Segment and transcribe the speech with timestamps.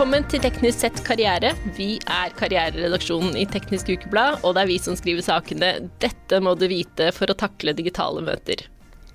[0.00, 1.50] Velkommen til Teknisk sett karriere.
[1.76, 6.54] Vi er karriereredaksjonen i Teknisk Ukeblad, og det er vi som skriver sakene 'Dette må
[6.56, 8.62] du vite for å takle digitale møter'.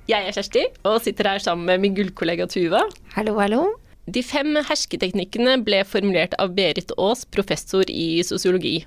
[0.06, 2.84] Jeg er Kjersti og sitter her sammen med min gullkollega Tuva.
[3.16, 3.64] Hallo, hallo.
[4.06, 8.86] De fem hersketeknikkene ble formulert av Berit Aas, professor i sosiologi.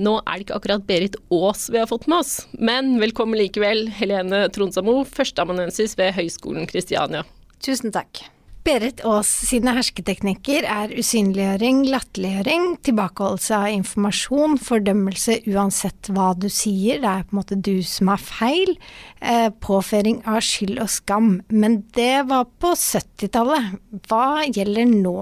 [0.00, 3.90] Nå er det ikke akkurat Berit Aas vi har fått med oss, men velkommen likevel,
[3.92, 7.28] Helene Tronsamo, førsteamanuensis ved Høgskolen Kristiania.
[7.60, 8.30] Tusen takk.
[8.64, 17.02] Berit Aas sine hersketeknikker er usynliggjøring, latterliggjøring, tilbakeholdelse av informasjon, fordømmelse uansett hva du sier,
[17.02, 18.72] det er på en måte du som har feil,
[19.20, 21.28] eh, påføring av skyld og skam.
[21.52, 23.76] Men det var på 70-tallet.
[24.08, 25.18] Hva gjelder nå,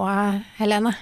[0.60, 0.94] Helene?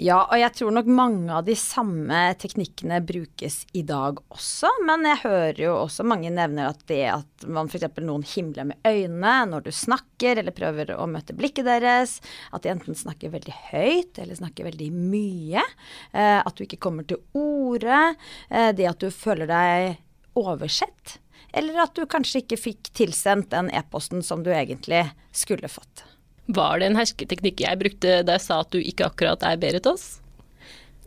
[0.00, 4.70] Ja, og jeg tror nok mange av de samme teknikkene brukes i dag også.
[4.88, 7.84] Men jeg hører jo også mange nevner at det at man f.eks.
[8.06, 12.16] noen himler med øynene når du snakker eller prøver å møte blikket deres,
[12.48, 15.66] at de enten snakker veldig høyt eller snakker veldig mye,
[16.16, 18.00] eh, at du ikke kommer til orde,
[18.48, 20.00] eh, det at du føler deg
[20.40, 21.18] oversett,
[21.52, 26.06] eller at du kanskje ikke fikk tilsendt den e-posten som du egentlig skulle fått.
[26.56, 29.86] Var det en hersketeknikk jeg brukte da jeg sa at du ikke akkurat er Berit
[29.90, 30.08] Aas?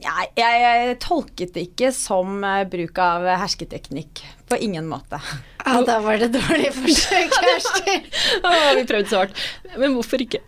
[0.03, 4.23] Jeg, jeg, jeg, tolket det ikke som uh, bruk av hersketeknikk.
[4.51, 5.19] På ingen måte.
[5.63, 7.99] Ja, da var det dårlig forsøk, Kjersti.
[8.79, 9.45] vi prøvde så hardt.
[9.77, 10.43] Men hvorfor ikke?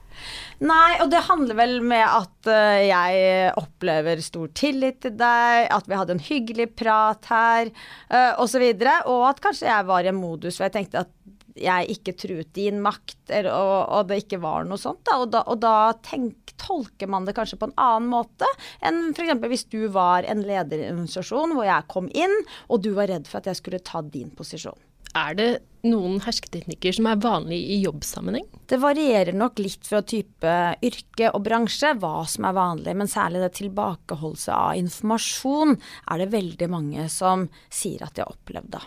[0.66, 5.88] Nei, og det handler vel med at uh, jeg opplever stor tillit til deg, at
[5.88, 7.72] vi hadde en hyggelig prat her,
[8.12, 8.64] uh, osv.
[8.64, 11.14] Og, så og at kanskje jeg var i en modus hvor jeg tenkte at
[11.56, 15.04] jeg ikke truet din makt, eller, og, og, det ikke var noe sånt.
[15.08, 15.20] Da.
[15.24, 15.76] Og da, og da
[16.06, 18.48] tenk, tolker man det kanskje på en annen måte
[18.86, 19.38] enn f.eks.
[19.52, 22.36] hvis du var en leder i en organisasjon hvor jeg kom inn,
[22.68, 24.78] og du var redd for at jeg skulle ta din posisjon.
[25.16, 25.50] Er det
[25.88, 28.50] noen hersketeknikker som er vanlig i jobbsammenheng?
[28.68, 33.46] Det varierer nok litt fra type yrke og bransje hva som er vanlig, men særlig
[33.46, 38.76] det tilbakeholdelse av informasjon er det veldig mange som sier at de har opplevd.
[38.76, 38.84] da.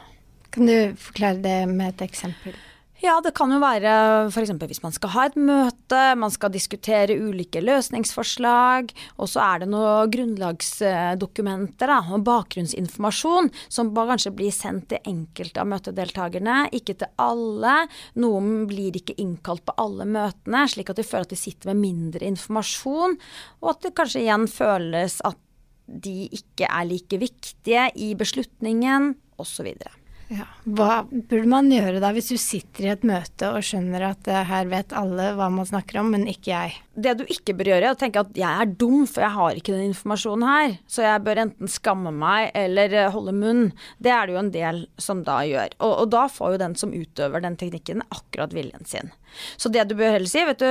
[0.55, 2.57] Kan du forklare det med et eksempel?
[2.99, 3.91] Ja, det kan jo være
[4.27, 4.51] f.eks.
[4.59, 8.91] hvis man skal ha et møte, man skal diskutere ulike løsningsforslag,
[9.23, 15.63] og så er det noen grunnlagsdokumenter da, og bakgrunnsinformasjon som kanskje blir sendt til enkelte
[15.63, 17.77] av møtedeltakerne, ikke til alle.
[18.19, 21.85] Noen blir ikke innkalt på alle møtene, slik at de føler at de sitter med
[21.85, 23.15] mindre informasjon,
[23.63, 25.39] og at det kanskje igjen føles at
[25.87, 29.71] de ikke er like viktige i beslutningen, osv.
[30.29, 30.45] Ja.
[30.69, 34.43] Hva burde man gjøre da, hvis du sitter i et møte og skjønner at uh,
[34.45, 36.75] her vet alle hva man snakker om, men ikke jeg?
[36.99, 39.61] Det du ikke bør gjøre, er å tenke at jeg er dum, for jeg har
[39.61, 40.75] ikke den informasjonen her.
[40.91, 43.63] Så jeg bør enten skamme meg eller uh, holde munn.
[44.05, 45.79] Det er det jo en del som da gjør.
[45.79, 49.15] Og, og da får jo den som utøver den teknikken, akkurat viljen sin.
[49.61, 50.69] Så det du bør heller si, vet du,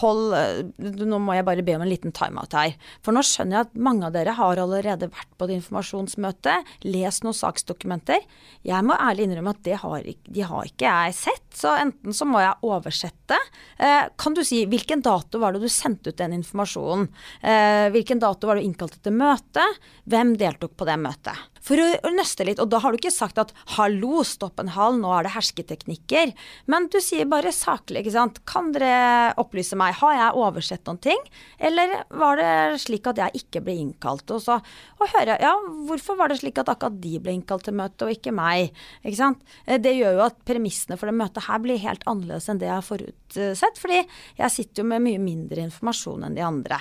[0.00, 0.62] hold uh,
[1.00, 2.78] Nå må jeg bare be om en liten timeout her.
[3.02, 7.26] For nå skjønner jeg at mange av dere har allerede vært på et informasjonsmøte, lest
[7.26, 8.22] noen saksdokumenter.
[8.66, 12.28] Jeg må ærlig innrømme at det har, de har ikke jeg sett, så enten så
[12.28, 13.38] må jeg oversette.
[13.78, 17.08] Eh, kan du si hvilken dato var det du sendte ut den informasjonen?
[17.42, 19.64] Eh, hvilken dato var det du innkalt til møte?
[20.10, 21.48] Hvem deltok på det møtet?
[21.64, 24.98] For å nøste litt, og da har du ikke sagt at 'hallo, stopp en hal,
[24.98, 26.34] nå er det hersketeknikker',
[26.66, 28.44] men du sier bare saklig, ikke sant.
[28.46, 31.20] Kan dere opplyse meg, har jeg oversett noen ting,
[31.58, 34.30] eller var det slik at jeg ikke ble innkalt?
[34.30, 34.60] Og så
[35.00, 35.54] hører høre, ja,
[35.88, 38.74] hvorfor var det slik at akkurat de ble innkalt til møte, og ikke meg?
[39.04, 39.42] Ikke sant.
[39.66, 42.70] Eh, det gjør jo at premissene for det møtet her blir helt annerledes enn det
[42.70, 44.00] jeg har forutsett, fordi
[44.38, 46.80] jeg sitter jo med mye mindre informasjon enn de andre.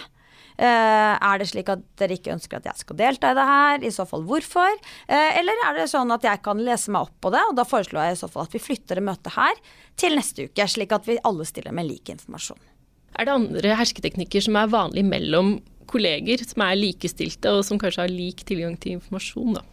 [0.60, 3.84] Uh, er det slik at dere ikke ønsker at jeg skal delta i det her?
[3.88, 4.74] I så fall hvorfor?
[5.08, 7.64] Uh, eller er det sånn at jeg kan lese meg opp på det, og da
[7.68, 9.62] foreslår jeg i så fall at vi flytter det møtet her
[10.00, 12.60] til neste uke, slik at vi alle stiller med lik informasjon.
[13.16, 15.56] Er det andre hersketeknikker som er vanlig mellom
[15.90, 19.64] kolleger, som er likestilte og som kanskje har lik tilgang til informasjon, da?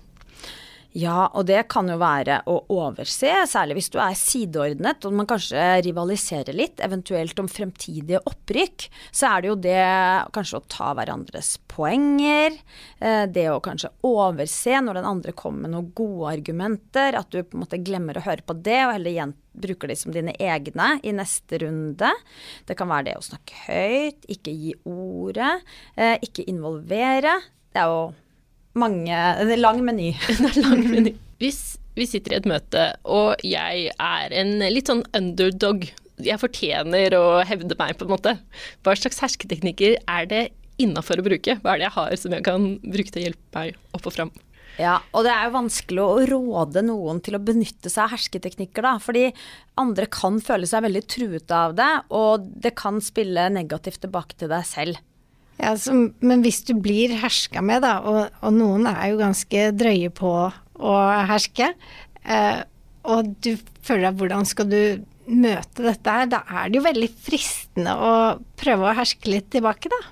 [0.96, 5.28] Ja, og det kan jo være å overse, særlig hvis du er sideordnet og man
[5.28, 8.86] kanskje rivaliserer litt, eventuelt om fremtidige opprykk.
[9.12, 9.84] Så er det jo det
[10.32, 12.56] kanskje å ta hverandres poenger,
[13.04, 17.42] eh, det å kanskje overse når den andre kommer med noen gode argumenter, at du
[17.42, 20.32] på en måte glemmer å høre på det og heller igjen bruker de som dine
[20.40, 22.14] egne i neste runde.
[22.64, 25.58] Det kan være det å snakke høyt, ikke gi ordet,
[25.96, 27.42] eh, ikke involvere.
[27.68, 28.14] Det er jo
[28.78, 30.12] mange En lang meny.
[30.32, 31.14] en lang meny.
[31.40, 35.86] Hvis vi sitter i et møte, og jeg er en litt sånn underdog,
[36.22, 38.36] jeg fortjener å hevde meg, på en måte,
[38.84, 40.42] hva slags hersketeknikker er det
[40.82, 41.56] innafor å bruke?
[41.62, 44.16] Hva er det jeg har som jeg kan bruke til å hjelpe meg opp og
[44.16, 44.32] fram?
[44.76, 48.84] Ja, og det er jo vanskelig å råde noen til å benytte seg av hersketeknikker,
[48.84, 48.96] da.
[49.00, 49.30] Fordi
[49.80, 54.52] andre kan føle seg veldig truet av det, og det kan spille negativt tilbake til
[54.52, 55.00] deg selv.
[55.56, 59.70] Ja, så, men hvis du blir herska med, da, og, og, noen er jo ganske
[59.76, 60.32] drøye på
[60.76, 60.96] å
[61.30, 61.70] herske,
[62.28, 62.58] eh,
[63.06, 63.54] og du
[63.86, 64.80] føler deg hvordan skal du
[65.26, 68.12] møte dette her, da er det jo veldig fristende å
[68.58, 70.02] prøve å herske litt tilbake, da.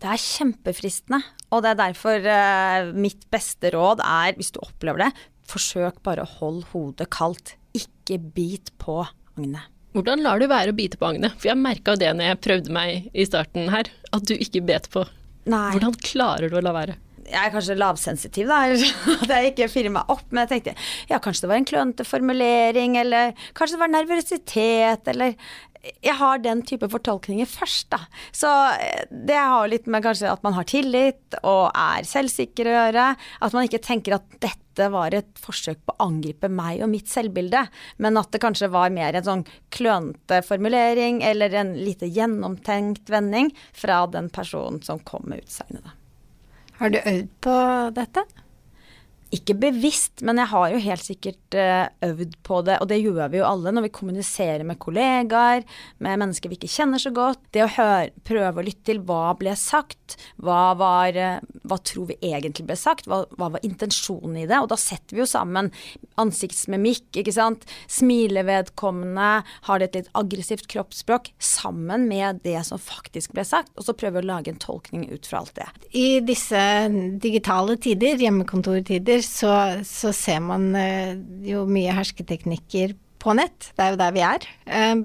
[0.00, 1.20] Det er kjempefristende,
[1.50, 5.10] og det er derfor eh, mitt beste råd er, hvis du opplever det,
[5.50, 7.56] forsøk bare å holde hodet kaldt.
[7.76, 9.68] Ikke bit på agnet.
[9.90, 11.34] Hvordan lar du være å bite på agnet?
[11.40, 14.90] For jeg merka det når jeg prøvde meg i starten her, at du ikke bet
[14.92, 15.04] på.
[15.50, 15.70] Nei.
[15.74, 16.98] Hvordan klarer du å la være?
[17.30, 18.62] Jeg er kanskje lavsensitiv, da,
[19.22, 20.26] at jeg ikke fyrer meg opp.
[20.30, 20.74] Men jeg tenkte
[21.12, 25.36] ja, kanskje det var en klønete formulering, eller kanskje det var nervøsitet, eller
[25.80, 28.02] jeg har den type fortolkninger først, da.
[28.36, 32.74] Så eh, det har litt med kanskje at man har tillit og er selvsikker å
[32.74, 33.06] gjøre.
[33.40, 37.08] At man ikke tenker at dette var et forsøk på å angripe meg og mitt
[37.10, 37.64] selvbilde,
[38.00, 43.50] men at det kanskje var mer en sånn klønete formulering eller en lite gjennomtenkt vending
[43.76, 45.96] fra den personen som kom med utsagnet.
[46.80, 47.56] Har du øvd på
[47.96, 48.24] dette?
[49.30, 53.28] Ikke bevisst, men jeg har jo helt sikkert uh, øvd på det, og det gjør
[53.30, 55.62] vi jo alle når vi kommuniserer med kollegaer,
[56.02, 57.44] med mennesker vi ikke kjenner så godt.
[57.54, 62.08] Det å høre, prøve å lytte til hva ble sagt, hva, var, uh, hva tror
[62.10, 65.28] vi egentlig ble sagt, hva, hva, var intensjonen i det, og da setter vi jo
[65.30, 65.70] sammen
[66.18, 69.30] ansiktsmimikk, ikke sant, smiler vedkommende,
[69.70, 73.94] har det et litt aggressivt kroppsspråk, sammen med det som faktisk ble sagt, og så
[73.94, 75.70] prøver vi å lage en tolkning ut fra alt det.
[75.94, 76.58] I disse
[77.22, 79.52] digitale tider, hjemmekontortider, så,
[79.86, 83.72] så ser man eh, jo mye hersketeknikker på nett.
[83.76, 84.48] Det er jo der vi er.
[84.70, 85.04] Um,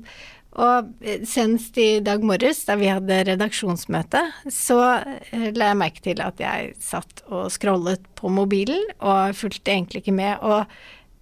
[0.56, 0.88] og
[1.27, 6.39] senest i dag morges, da vi hadde redaksjonsmøte, så eh, la jeg merke til at
[6.39, 10.39] jeg satt og scrollet på mobilen, og fulgte egentlig ikke med.
[10.39, 10.63] Og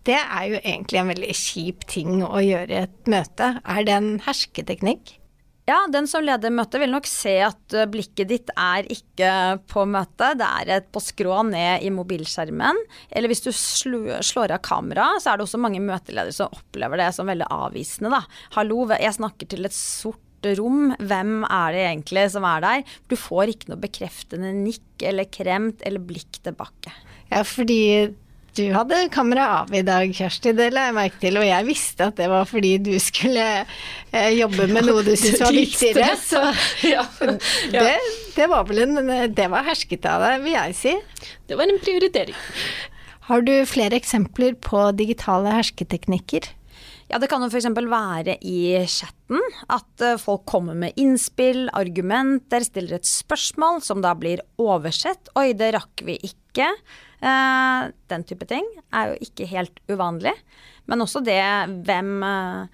[0.05, 3.55] det er jo egentlig en veldig kjip ting å gjøre i et møte.
[3.63, 5.17] Er det en hersketeknikk?
[5.63, 9.29] Ja, den som leder møtet vil nok se at eh, blikket ditt er ikke
[9.71, 12.81] på møtet, det er et på skrå ned i mobilskjermen.
[13.07, 17.07] Eller hvis du slår av kameraet, så er det også mange møteledere som opplever det
[17.15, 18.19] som veldig avvisende, da.
[18.57, 20.19] Hallo, jeg snakker til et sort
[20.59, 22.83] rom, hvem er det egentlig som er der?
[23.07, 26.91] Du får ikke noe bekreftende nikk eller kremt eller blikk tilbake.
[27.31, 28.11] Ja, fordi
[28.53, 31.39] du hadde kamera av i dag, Kjersti, det la jeg merke til.
[31.41, 35.41] Og jeg visste at det var fordi du skulle eh, jobbe med noe du syntes
[35.41, 36.09] var viktigere.
[36.21, 36.41] Så
[37.73, 37.97] det,
[38.37, 40.97] det, var vel en Det var hersket av deg, vil jeg si.
[41.49, 42.37] Det var en prioritering.
[43.29, 46.51] Har du flere eksempler på digitale hersketeknikker?
[47.11, 47.67] Ja, det kan jo f.eks.
[47.69, 48.59] være i
[48.89, 49.41] chatten
[49.71, 55.29] at eh, folk kommer med innspill, argumenter, stiller et spørsmål som da blir oversett.
[55.39, 56.42] Oi, det rakk vi ikke.
[57.23, 60.35] Uh, den type ting er jo ikke helt uvanlig.
[60.91, 61.39] Men også det
[61.87, 62.67] hvem uh,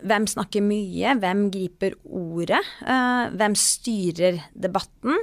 [0.00, 5.18] hvem snakker mye, hvem griper ordet, uh, hvem styrer debatten?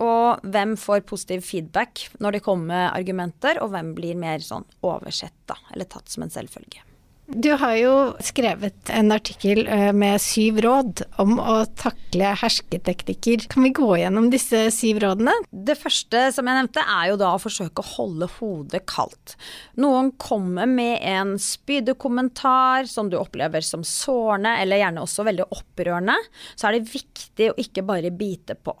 [0.00, 5.36] Og hvem får positiv feedback når det kommer argumenter, og hvem blir mer sånn oversett,
[5.50, 6.82] da, eller tatt som en selvfølge.
[7.26, 13.46] Du har jo skrevet en artikkel eh, med syv råd om å takle hersketeknikker.
[13.48, 15.32] Kan vi gå gjennom disse syv rådene?
[15.48, 19.38] Det første som jeg nevnte, er jo da å forsøke å holde hodet kaldt.
[19.80, 26.18] Noen kommer med en spydekommentar som du opplever som sårende, eller gjerne også veldig opprørende.
[26.52, 28.76] Så er det viktig å ikke bare bite på.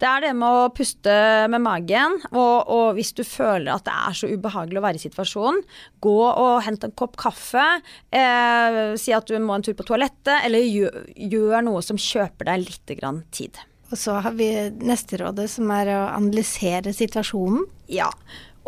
[0.00, 1.14] Det er det med å puste
[1.52, 5.02] med magen, og, og, hvis du føler at det er så ubehagelig å være i
[5.02, 5.64] situasjonen,
[6.00, 7.66] gå og hent en kopp kaffe,
[8.08, 11.02] eh, si at du må en tur på toalettet, eller gjør,
[11.34, 12.94] gjør noe som kjøper deg litt
[13.34, 13.60] tid.
[13.90, 14.48] Og så har vi
[14.86, 17.66] neste rådet, som er å analysere situasjonen.
[17.90, 18.08] Ja.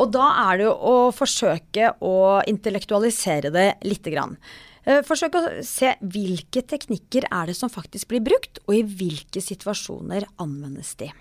[0.01, 4.37] Og da er det jo å forsøke å intellektualisere det lite grann.
[4.83, 9.43] Eh, forsøk å se hvilke teknikker er det som faktisk blir brukt, og i hvilke
[9.43, 11.13] situasjoner anvendes de.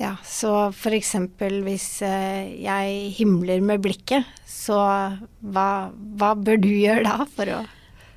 [0.00, 1.12] Ja, så f.eks.
[1.38, 4.80] hvis eh, jeg himler med blikket, så
[5.38, 5.68] hva,
[6.18, 7.60] hva bør du gjøre da for å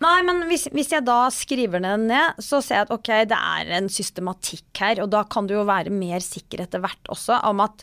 [0.04, 3.38] Nei, men hvis, hvis, jeg da skriver den ned, så ser jeg at ok, det
[3.38, 5.02] er en systematikk her.
[5.02, 7.82] Og da kan du jo være mer sikker etter hvert også om at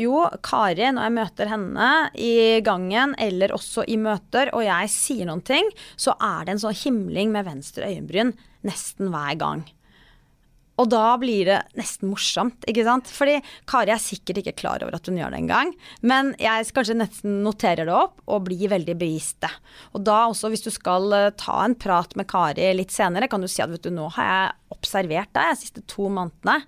[0.00, 5.28] jo, Kari, når jeg møter henne i gangen eller også i møter, og jeg sier
[5.28, 5.68] noen ting,
[6.00, 8.32] så er det en sånn himling med venstre øyenbryn
[8.66, 9.66] nesten hver gang.
[10.76, 13.08] Og da blir det nesten morsomt, ikke sant.
[13.12, 15.72] Fordi Kari er sikkert ikke klar over at hun gjør det engang.
[16.04, 19.52] Men jeg kanskje nesten noterer det opp og blir veldig bevisst det.
[19.96, 23.40] Og da også, hvis du skal eh, ta en prat med Kari litt senere, kan
[23.40, 26.58] du si at vet du, nå har jeg observert deg de siste to månedene.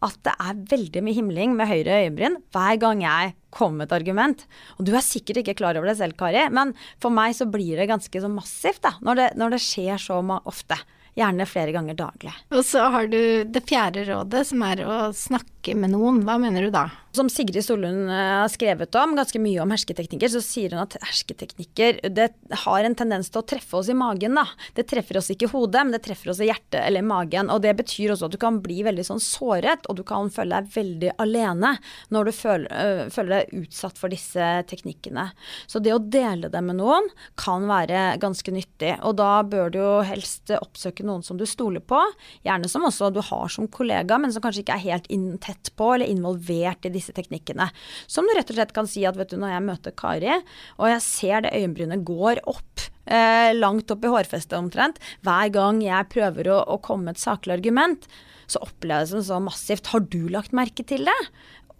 [0.00, 3.98] At det er veldig mye himling med høyre øyebryn hver gang jeg kommer med et
[3.98, 4.46] argument.
[4.78, 7.76] Og du er sikkert ikke klar over det selv, Kari, men for meg så blir
[7.76, 10.80] det ganske så massivt da, når det, når det skjer så ofte.
[11.18, 12.32] Gjerne flere ganger daglig.
[12.54, 16.22] Og så har du det fjerde rådet, som er å snakke med noen.
[16.26, 16.86] Hva mener du da?
[17.12, 20.94] Som Sigrid Solund eh, har skrevet om, ganske mye om hersketeknikker, så sier hun at
[21.02, 22.28] hersketeknikker det
[22.62, 24.36] har en tendens til å treffe oss i magen.
[24.38, 24.44] da.
[24.76, 27.50] Det treffer oss ikke i hodet, men det treffer oss i hjertet eller i magen.
[27.50, 30.60] Og det betyr også at du kan bli veldig sånn såret, og du kan føle
[30.60, 31.72] deg veldig alene
[32.14, 35.26] når du føler, øh, føler deg utsatt for disse teknikkene.
[35.66, 38.94] Så det å dele det med noen kan være ganske nyttig.
[39.02, 41.98] Og da bør du jo helst oppsøke noen som du stoler på,
[42.46, 45.74] gjerne som også du har som kollega, men som kanskje ikke er helt inn, tett
[45.74, 47.70] på eller involvert i disse teknikkene.
[48.10, 50.34] Som du rett og slett kan si at vet du, når jeg møter Kari,
[50.78, 55.80] og jeg ser det øyenbrynet går opp eh, langt opp i hårfestet omtrent, hver gang
[55.84, 58.04] jeg prøver å, å komme med et saklig argument,
[58.50, 59.92] så oppleves det så massivt.
[59.94, 61.20] Har du lagt merke til det?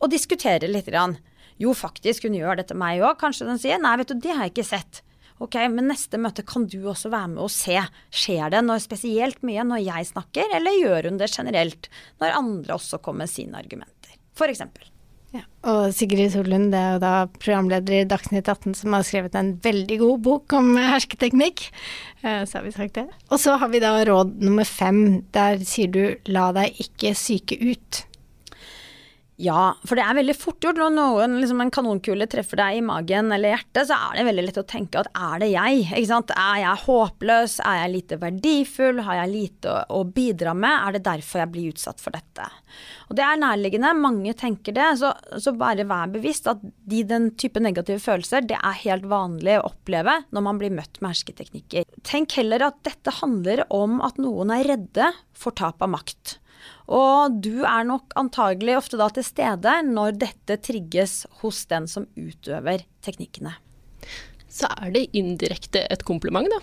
[0.00, 0.88] Og diskutere litt.
[0.90, 1.18] Grann.
[1.60, 3.18] Jo, faktisk, hun gjør det til meg òg.
[3.20, 5.02] Kanskje den sier nei, vet du, det har jeg ikke sett.
[5.40, 7.78] Ok, men neste møte kan du også være med og se.
[8.12, 11.88] Skjer det når, spesielt mye når jeg snakker, eller gjør hun det generelt
[12.20, 14.18] når andre også kommer med sine argumenter?
[14.36, 14.84] For eksempel.
[15.30, 15.44] Ja.
[15.70, 19.52] Og Sigrid Solund, det er jo da programleder i Dagsnytt 18 som har skrevet en
[19.62, 21.68] veldig god bok om hersketeknikk.
[22.24, 23.06] Eh, så har vi sagt det.
[23.30, 25.22] Og så har vi da råd nummer fem.
[25.36, 28.04] Der sier du la deg ikke syke ut.
[29.40, 32.82] Ja, for det er veldig fort gjort når noen, liksom en kanonkule treffer deg i
[32.84, 35.86] magen eller hjertet, så er det veldig lett å tenke at er det jeg?
[35.96, 37.54] Er jeg håpløs?
[37.64, 39.00] Er jeg lite verdifull?
[39.06, 40.74] Har jeg lite å, å bidra med?
[40.74, 42.50] Er det derfor jeg blir utsatt for dette?
[43.08, 47.30] Og det er nærliggende, mange tenker det, så, så bare vær bevisst at de, den
[47.40, 51.88] type negative følelser, det er helt vanlig å oppleve når man blir møtt med hersketeknikker.
[52.04, 56.36] Tenk heller at dette handler om at noen er redde for tap av makt.
[56.90, 62.08] Og du er nok antagelig ofte da til stede når dette trigges hos den som
[62.18, 63.54] utøver teknikkene.
[64.50, 66.58] Så er det indirekte et kompliment, da?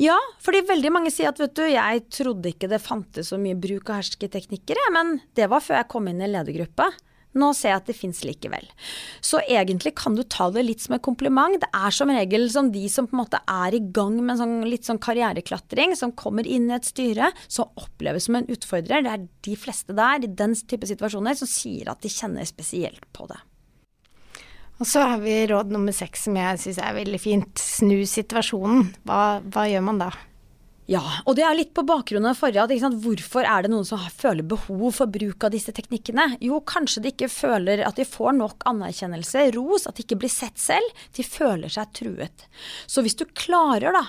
[0.00, 3.58] Ja, fordi veldig mange sier at vet du, jeg trodde ikke det fantes så mye
[3.58, 6.88] bruk av hersketeknikker, men det var før jeg kom inn i ledergruppe.
[7.38, 8.66] Nå ser jeg at det fins likevel.
[9.24, 11.58] Så egentlig kan du ta det litt som en kompliment.
[11.62, 14.56] Det er som regel som de som på en måte er i gang med sånn,
[14.68, 19.04] litt sånn karriereklatring, som kommer inn i et styre, som oppleves som en utfordrer.
[19.04, 23.06] Det er de fleste der, i den type situasjoner, som sier at de kjenner spesielt
[23.16, 23.40] på det.
[24.78, 27.58] Og så har vi råd nummer seks som jeg syns er veldig fint.
[27.58, 28.92] Snu situasjonen.
[29.08, 30.12] Hva, hva gjør man da?
[30.88, 32.62] Ja, og det er litt på bakgrunn av forrige.
[32.64, 36.38] At, Hvorfor er det noen som føler behov for bruk av disse teknikkene?
[36.40, 40.32] Jo, kanskje de ikke føler at de får nok anerkjennelse, ros, at de ikke blir
[40.32, 41.04] sett selv.
[41.12, 42.48] De føler seg truet.
[42.88, 44.06] Så hvis du klarer da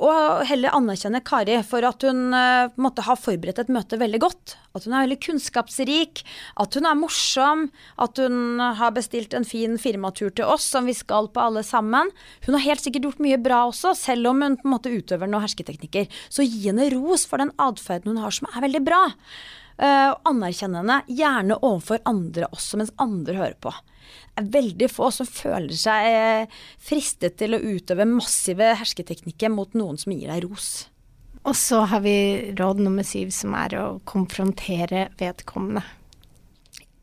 [0.00, 0.10] å
[0.44, 4.56] heller anerkjenne Kari for at hun uh, måtte ha forberedt et møte veldig godt.
[4.76, 6.22] At hun er veldig kunnskapsrik,
[6.62, 7.64] at hun er morsom,
[7.98, 12.12] at hun har bestilt en fin firmatur til oss som vi skal på alle sammen.
[12.46, 15.30] Hun har helt sikkert gjort mye bra også, selv om hun på en måte utøver
[15.30, 15.99] noen hersketeknikker.
[16.28, 19.02] Så gi henne ros for den atferden hun har som er veldig bra.
[19.80, 25.08] Uh, anerkjenn henne, gjerne overfor andre også, mens andre hører på Det er veldig få
[25.14, 30.44] som føler seg eh, fristet til å utøve massive hersketeknikker mot noen som gir deg
[30.44, 30.90] ros.
[31.48, 35.84] Og så har vi råd nummer syv, som er å konfrontere vedkommende.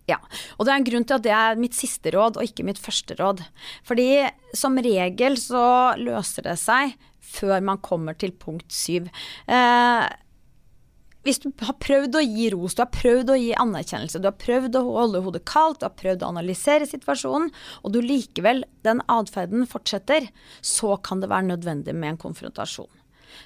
[0.08, 0.20] Ja,
[0.56, 2.80] og det er en grunn til at det er mitt siste råd og ikke mitt
[2.80, 3.42] første råd.
[3.88, 6.94] Fordi som regel så løser det seg
[7.28, 9.12] før man kommer til punkt syv.
[9.48, 10.08] Eh,
[11.28, 14.38] hvis du har prøvd å gi ros, du har prøvd å gi anerkjennelse, du har
[14.40, 17.50] prøvd å holde hodet kaldt, du har prøvd å analysere situasjonen,
[17.84, 20.30] og du likevel, den atferden fortsetter,
[20.64, 22.88] så kan det være nødvendig med en konfrontasjon.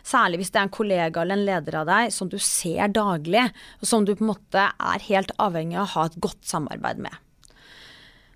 [0.05, 3.47] Særlig hvis det er en kollega eller en leder av deg som du ser daglig,
[3.81, 7.01] og som du på en måte er helt avhengig av å ha et godt samarbeid
[7.01, 7.17] med.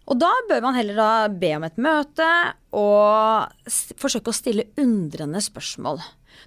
[0.05, 2.27] Og da bør man heller da be om et møte
[2.77, 6.01] og forsøke å stille undrende spørsmål.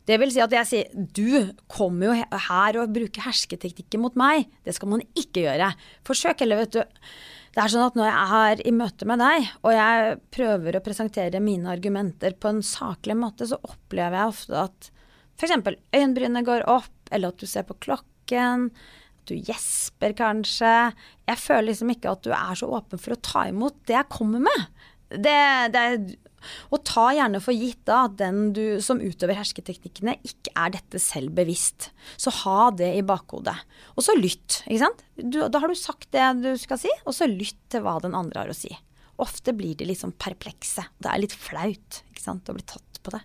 [0.07, 4.47] Det vil si at jeg sier du kommer jo her og bruker hersketeknikker mot meg.
[4.63, 5.73] Det skal man ikke gjøre.
[6.07, 7.03] Forsøk heller, vet du.
[7.57, 10.85] Det er sånn at når jeg er i møte med deg, og jeg prøver å
[10.85, 14.91] presentere mine argumenter på en saklig måte, så opplever jeg ofte at
[15.39, 15.57] f.eks.
[15.97, 18.69] øyenbrynene går opp, eller at du ser på klokken.
[19.29, 20.75] Du gjesper kanskje.
[21.29, 24.11] Jeg føler liksom ikke at du er så åpen for å ta imot det jeg
[24.13, 24.65] kommer med.
[25.09, 25.39] Det,
[25.73, 25.85] det,
[26.73, 31.01] og ta gjerne for gitt da at den du som utøver hersketeknikkene, ikke er dette
[31.03, 31.91] selv bevisst.
[32.21, 33.57] Så ha det i bakhodet.
[33.97, 35.03] Og så lytt, ikke sant.
[35.17, 38.17] Du, da har du sagt det du skal si, og så lytt til hva den
[38.19, 38.73] andre har å si.
[39.19, 40.85] Ofte blir de sånn perplekse.
[41.03, 43.25] Det er litt flaut ikke sant, å bli tatt på det.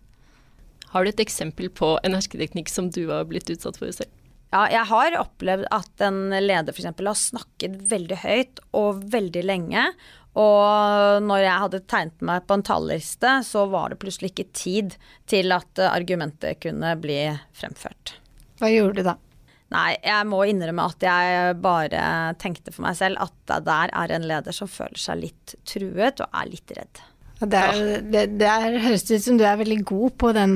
[0.94, 4.23] Har du et eksempel på en hersketeknikk som du har blitt utsatt for selv?
[4.54, 6.86] Ja, jeg har opplevd at en leder f.eks.
[6.86, 9.88] har snakket veldig høyt og veldig lenge,
[10.38, 14.96] og når jeg hadde tegnet meg på en tallliste, så var det plutselig ikke tid
[15.30, 17.20] til at argumentet kunne bli
[17.58, 18.16] fremført.
[18.62, 19.18] Hva gjorde du da?
[19.74, 22.04] Nei, jeg må innrømme at jeg bare
[22.42, 26.22] tenkte for meg selv at det der er en leder som føler seg litt truet
[26.22, 27.02] og er litt redd.
[27.50, 30.56] Det, er, det, det er, høres ut som du er veldig god på den,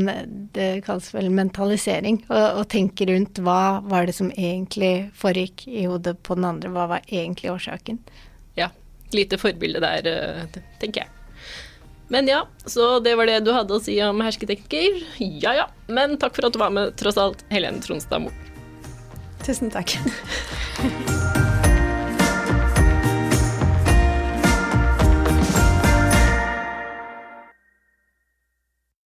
[0.55, 5.85] det kalles vel mentalisering, og, og tenke rundt hva var det som egentlig foregikk i
[5.89, 7.99] hodet på den andre, hva var egentlig årsaken?
[8.59, 8.71] Ja,
[9.15, 11.13] lite forbilde der, eh, tenker jeg.
[12.07, 15.01] Men ja, så det var det du hadde å si om hersketeknikker.
[15.43, 18.35] Ja ja, men takk for at du var med, tross alt, Helene Tronstad Moe.
[19.43, 19.97] Tusen takk.